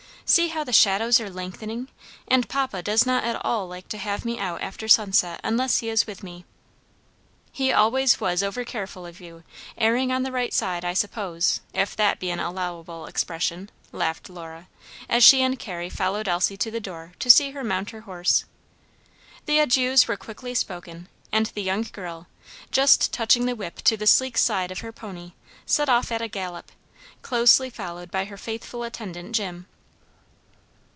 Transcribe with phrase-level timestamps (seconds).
[0.25, 1.89] See how the shadows are lengthening,
[2.25, 5.89] and papa does not at all like to have me out after sunset unless he
[5.89, 6.45] is with me."
[7.51, 9.43] "He always was overcareful of you,
[9.77, 14.69] erring on the right side, I suppose, if that be an allowable expression," laughed Lora,
[15.09, 18.45] as she and Carrie followed Elsie to the door to see her mount her horse.
[19.47, 22.27] The adieus were quickly spoken and the young girl,
[22.71, 25.33] just touching the whip to the sleek side of her pony,
[25.65, 26.71] set off at a gallop,
[27.21, 29.67] closely followed by her faithful attendant Jim.